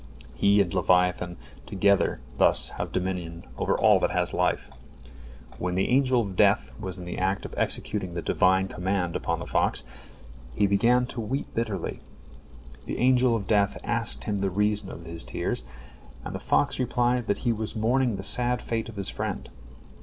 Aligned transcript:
He 0.33 0.59
and 0.59 0.73
leviathan 0.73 1.37
together 1.67 2.21
thus 2.39 2.69
have 2.69 2.91
dominion 2.91 3.45
over 3.59 3.77
all 3.77 3.99
that 3.99 4.09
has 4.09 4.33
life. 4.33 4.71
When 5.59 5.75
the 5.75 5.89
Angel 5.89 6.21
of 6.21 6.35
Death 6.35 6.71
was 6.79 6.97
in 6.97 7.05
the 7.05 7.19
act 7.19 7.45
of 7.45 7.53
executing 7.55 8.15
the 8.15 8.23
Divine 8.23 8.67
command 8.67 9.15
upon 9.15 9.37
the 9.37 9.45
fox, 9.45 9.83
he 10.55 10.65
began 10.65 11.05
to 11.05 11.21
weep 11.21 11.53
bitterly. 11.53 11.99
The 12.87 12.97
Angel 12.97 13.35
of 13.35 13.45
Death 13.45 13.77
asked 13.83 14.23
him 14.23 14.39
the 14.39 14.49
reason 14.49 14.89
of 14.89 15.05
his 15.05 15.23
tears, 15.23 15.61
and 16.25 16.33
the 16.33 16.39
fox 16.39 16.79
replied 16.79 17.27
that 17.27 17.45
he 17.45 17.53
was 17.53 17.75
mourning 17.75 18.15
the 18.15 18.23
sad 18.23 18.59
fate 18.59 18.89
of 18.89 18.95
his 18.95 19.09
friend. 19.11 19.51